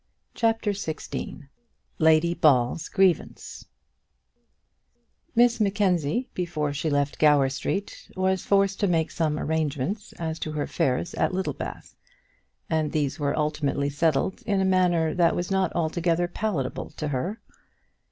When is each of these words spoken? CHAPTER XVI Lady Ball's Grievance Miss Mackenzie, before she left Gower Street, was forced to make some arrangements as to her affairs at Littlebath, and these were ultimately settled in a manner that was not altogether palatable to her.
CHAPTER 0.33 0.71
XVI 0.71 1.47
Lady 1.99 2.33
Ball's 2.33 2.89
Grievance 2.89 3.65
Miss 5.35 5.61
Mackenzie, 5.61 6.27
before 6.33 6.73
she 6.73 6.89
left 6.89 7.19
Gower 7.19 7.49
Street, 7.49 8.09
was 8.17 8.43
forced 8.43 8.79
to 8.79 8.87
make 8.87 9.11
some 9.11 9.37
arrangements 9.37 10.11
as 10.13 10.39
to 10.39 10.53
her 10.53 10.63
affairs 10.63 11.13
at 11.13 11.35
Littlebath, 11.35 11.95
and 12.67 12.91
these 12.91 13.19
were 13.19 13.37
ultimately 13.37 13.91
settled 13.91 14.41
in 14.47 14.59
a 14.59 14.65
manner 14.65 15.13
that 15.13 15.35
was 15.35 15.51
not 15.51 15.71
altogether 15.75 16.27
palatable 16.27 16.89
to 16.97 17.09
her. 17.09 17.39